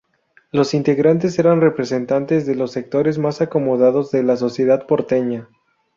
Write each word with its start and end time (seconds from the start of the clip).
Los 0.51 0.73
integrantes 0.73 1.37
eran 1.37 1.61
representantes 1.61 2.47
de 2.47 2.55
los 2.55 2.71
sectores 2.71 3.19
más 3.19 3.39
acomodados 3.39 4.09
de 4.09 4.23
la 4.23 4.35
sociedad 4.35 4.87
porteña. 4.87 5.47